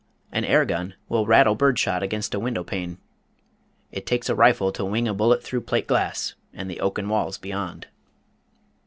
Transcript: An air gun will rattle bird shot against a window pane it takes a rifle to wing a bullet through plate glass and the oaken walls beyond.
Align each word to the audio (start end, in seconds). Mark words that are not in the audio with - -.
An 0.31 0.43
air 0.45 0.65
gun 0.65 0.95
will 1.09 1.27
rattle 1.27 1.53
bird 1.53 1.77
shot 1.77 2.01
against 2.01 2.33
a 2.33 2.39
window 2.39 2.63
pane 2.63 2.97
it 3.91 4.07
takes 4.07 4.29
a 4.29 4.35
rifle 4.35 4.71
to 4.71 4.83
wing 4.83 5.07
a 5.07 5.13
bullet 5.13 5.43
through 5.43 5.61
plate 5.61 5.85
glass 5.85 6.33
and 6.55 6.67
the 6.67 6.79
oaken 6.79 7.07
walls 7.07 7.37
beyond. 7.37 7.85